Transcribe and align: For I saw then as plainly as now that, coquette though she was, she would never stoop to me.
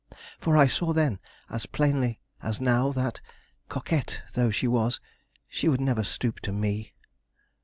For 0.39 0.57
I 0.57 0.65
saw 0.65 0.93
then 0.93 1.19
as 1.47 1.67
plainly 1.67 2.21
as 2.41 2.59
now 2.59 2.91
that, 2.93 3.21
coquette 3.69 4.23
though 4.33 4.49
she 4.49 4.67
was, 4.67 4.99
she 5.47 5.69
would 5.69 5.79
never 5.79 6.03
stoop 6.03 6.39
to 6.39 6.51
me. 6.51 6.95